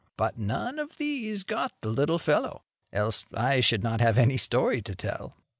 But 0.17 0.35
none 0.35 0.79
of 0.79 0.97
these 0.97 1.43
got 1.43 1.79
the 1.81 1.89
little 1.89 2.17
fellow, 2.17 2.63
else 2.91 3.23
I 3.35 3.59
should 3.59 3.83
not 3.83 4.01
have 4.01 4.17
any 4.17 4.35
story 4.35 4.81
to 4.81 4.95
tell. 4.95 5.35